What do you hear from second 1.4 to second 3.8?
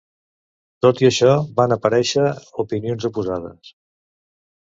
van aparèixer opinions oposades.